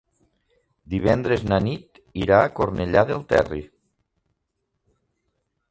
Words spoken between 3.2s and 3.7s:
Terri.